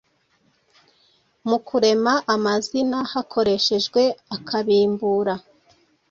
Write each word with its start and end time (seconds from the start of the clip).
Mu 1.47 1.57
kurema 1.67 2.13
amazina 2.33 2.97
hakoreshejwe 3.11 4.01
akabimbura, 4.35 5.35